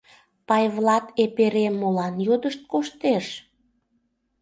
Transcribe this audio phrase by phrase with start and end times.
[0.47, 3.25] Пайвлат эпере молан йодышт коштеш?